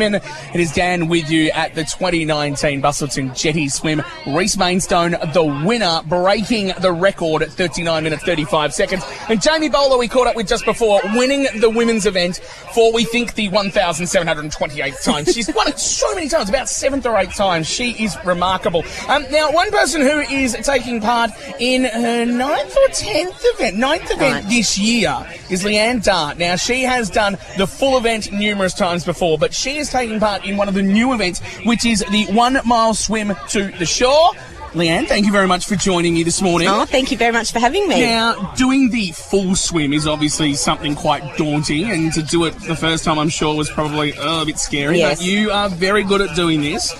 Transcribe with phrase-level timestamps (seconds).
[0.00, 4.02] It is Dan with you at the 2019 Busselton Jetty Swim.
[4.26, 9.04] Rhys Mainstone, the winner, breaking the record at 39 minutes 35 seconds.
[9.28, 12.38] And Jamie Bowler, we caught up with just before, winning the women's event
[12.72, 15.24] for, we think, the 1,728th time.
[15.26, 17.66] She's won it so many times, about seventh or eighth times.
[17.66, 18.84] She is remarkable.
[19.08, 24.10] Um, now, one person who is taking part in her ninth or tenth event, ninth
[24.10, 26.38] event this year is Lee-Anne Dart.
[26.38, 30.46] Now, she has done the full event numerous times before, but she is taking part
[30.46, 34.30] in one of the new events, which is the one mile swim to the shore.
[34.74, 36.66] Lee-Anne, thank you very much for joining me this morning.
[36.66, 38.00] Oh, thank you very much for having me.
[38.00, 42.74] Now, doing the full swim is obviously something quite daunting, and to do it the
[42.74, 44.96] first time, I'm sure, was probably uh, a bit scary.
[44.98, 45.18] Yes.
[45.18, 46.90] But you are very good at doing this.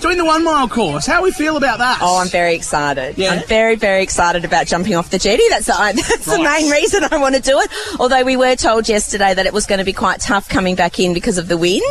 [0.00, 2.00] Doing the one mile course, how we feel about that?
[2.02, 3.16] Oh, I'm very excited.
[3.16, 3.30] Yeah?
[3.30, 5.42] I'm very, very excited about jumping off the jetty.
[5.48, 5.72] That's, the,
[6.08, 7.70] that's the main reason I want to do it.
[7.98, 11.00] Although we were told yesterday that it was going to be quite tough coming back
[11.00, 11.82] in because of the wind.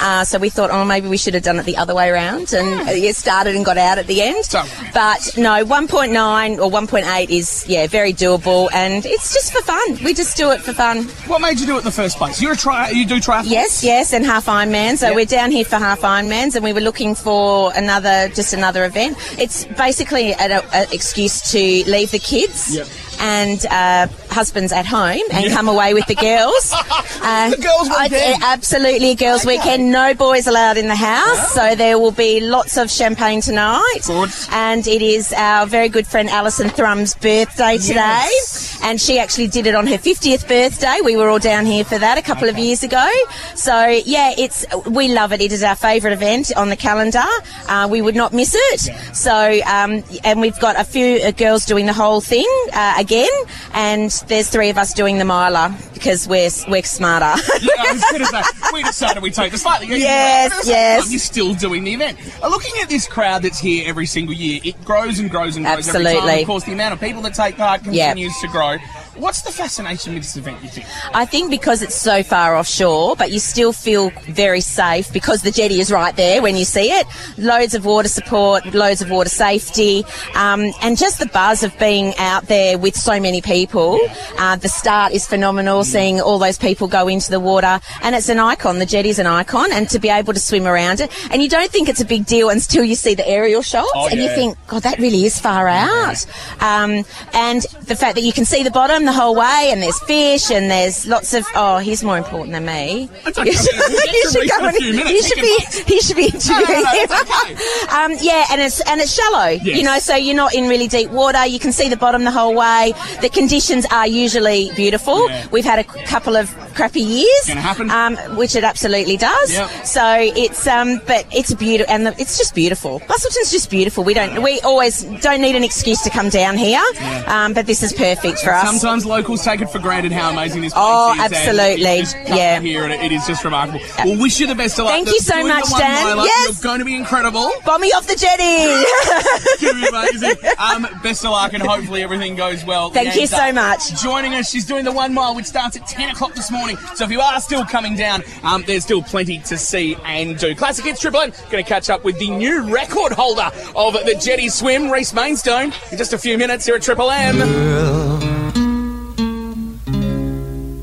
[0.00, 2.52] Uh, so we thought, oh, maybe we should have done it the other way around
[2.52, 4.44] and yeah, started and got out at the end.
[4.50, 4.70] Don't.
[4.92, 9.98] But no, 1.9 or 1.8 is, yeah, very doable and it's just for fun.
[10.04, 11.04] We just do it for fun.
[11.26, 12.40] What made you do it in the first place?
[12.40, 13.50] You're a tri- you do triathlon?
[13.50, 14.98] Yes, yes, and half Ironman.
[14.98, 18.84] So we're down here for half Ironmans, and we were looking for another, just another
[18.84, 19.16] event.
[19.38, 21.58] It's basically an excuse to
[21.90, 22.76] leave the kids.
[22.76, 22.86] Yep.
[23.20, 26.72] And uh, husbands at home and come away with the girls.
[26.74, 28.42] Uh, The girls' weekend.
[28.42, 29.92] absolutely, a girls' weekend.
[29.92, 34.00] No boys allowed in the house, so there will be lots of champagne tonight.
[34.04, 34.30] Good.
[34.50, 37.94] And it is our very good friend Alison Thrum's birthday today.
[37.94, 38.53] Yes.
[38.84, 40.98] And she actually did it on her 50th birthday.
[41.02, 43.10] We were all down here for that a couple of years ago.
[43.56, 45.40] So, yeah, it's we love it.
[45.40, 47.24] It is our favourite event on the calendar.
[47.68, 49.16] Uh, we would not miss it.
[49.16, 53.30] So, um, and we've got a few uh, girls doing the whole thing uh, again.
[53.74, 57.42] And there's three of us doing the miler because we're, we're smarter.
[57.60, 60.52] Yeah, I was going to say, we decided we take the slightly Yes, route.
[60.52, 61.10] At the same yes.
[61.10, 62.18] You're still doing the event.
[62.42, 65.66] Uh, looking at this crowd that's here every single year, it grows and grows and
[65.66, 65.88] grows.
[65.88, 66.40] Absolutely.
[66.42, 68.76] Of course, the amount of people that take part continues to grow.
[69.16, 70.86] What's the fascination with this event, you think?
[71.14, 75.50] I think because it's so far offshore, but you still feel very safe because the
[75.50, 77.06] jetty is right there when you see it.
[77.38, 80.04] Loads of water support, loads of water safety,
[80.34, 83.98] um, and just the buzz of being out there with so many people.
[84.38, 88.28] Uh, the start is phenomenal, seeing all those people go into the water, and it's
[88.28, 88.78] an icon.
[88.78, 91.70] The jetty's an icon, and to be able to swim around it, and you don't
[91.70, 94.58] think it's a big deal until you see the aerial shots, Oh, and you think,
[94.66, 96.24] God, that really is far out.
[96.60, 99.98] Um, and the fact that you can see the bottom the whole way, and there's
[100.04, 101.46] fish, and there's lots of.
[101.54, 103.08] Oh, he's more important than me.
[103.26, 103.44] okay.
[103.44, 103.74] You should,
[104.12, 105.58] you should go and- few he He should be.
[105.86, 107.08] He should be interviewing no, no, him.
[107.10, 109.48] it's um, yeah, and it's and it's shallow.
[109.48, 109.76] Yes.
[109.78, 111.44] You know, so you're not in really deep water.
[111.46, 112.92] You can see the bottom the whole way.
[113.20, 115.28] The conditions are usually beautiful.
[115.28, 115.46] Yeah.
[115.50, 117.90] We've had a couple of crappy years, happen.
[117.90, 119.52] Um, which it absolutely does.
[119.52, 119.70] Yep.
[119.86, 123.00] So it's um, but it's a beautiful, and the, it's just beautiful.
[123.00, 124.04] Busselton's just beautiful.
[124.04, 126.82] We don't, we always don't need an excuse to come down here,
[127.26, 128.66] um, but this is perfect for us.
[128.80, 131.20] Sometimes locals take it for granted how amazing this place Oh, is.
[131.20, 131.94] and absolutely.
[131.96, 132.60] you just come Yeah.
[132.60, 133.80] Here and it, it is just remarkable.
[134.04, 134.94] Well, wish you the best of luck.
[134.94, 136.16] Thank you so much, Dan.
[136.18, 136.62] Yes.
[136.62, 137.50] You're going to be incredible.
[137.64, 138.84] Bomb me off the jetty.
[139.60, 140.50] Going to be amazing.
[140.58, 142.90] Um, best of luck and hopefully everything goes well.
[142.90, 144.00] Thank you so much.
[144.02, 146.63] Joining us, she's doing the one mile, which starts at 10 o'clock this morning.
[146.94, 150.54] So if you are still coming down, um, there's still plenty to see and do.
[150.54, 154.18] Classic Hits Triple M going to catch up with the new record holder of the
[154.20, 158.34] Jetty Swim, Rhys Mainstone, in just a few minutes here at Triple M.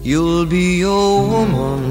[0.04, 1.91] You'll be your woman.